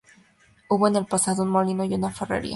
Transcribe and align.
Hubo 0.67 0.87
en 0.87 0.95
el 0.95 1.05
pasado 1.05 1.43
un 1.43 1.49
molino 1.49 1.83
y 1.83 1.93
una 1.93 2.09
ferrería. 2.09 2.49